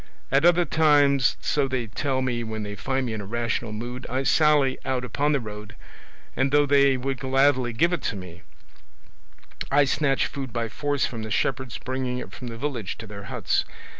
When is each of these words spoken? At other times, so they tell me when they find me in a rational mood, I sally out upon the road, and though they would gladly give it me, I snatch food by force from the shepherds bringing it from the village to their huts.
At 0.31 0.45
other 0.45 0.65
times, 0.65 1.37
so 1.41 1.67
they 1.67 1.85
tell 1.85 2.23
me 2.23 2.43
when 2.43 2.63
they 2.63 2.73
find 2.73 3.05
me 3.05 3.13
in 3.13 3.21
a 3.21 3.25
rational 3.27 3.71
mood, 3.71 4.07
I 4.09 4.23
sally 4.23 4.79
out 4.83 5.05
upon 5.05 5.31
the 5.31 5.39
road, 5.39 5.75
and 6.35 6.51
though 6.51 6.65
they 6.65 6.97
would 6.97 7.19
gladly 7.19 7.71
give 7.71 7.93
it 7.93 8.11
me, 8.11 8.41
I 9.69 9.85
snatch 9.85 10.25
food 10.25 10.51
by 10.51 10.69
force 10.69 11.05
from 11.05 11.21
the 11.21 11.29
shepherds 11.29 11.77
bringing 11.77 12.17
it 12.17 12.31
from 12.33 12.47
the 12.47 12.57
village 12.57 12.97
to 12.97 13.05
their 13.05 13.25
huts. 13.25 13.63